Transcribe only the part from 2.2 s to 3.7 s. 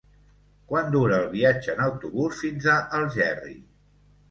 fins a Algerri?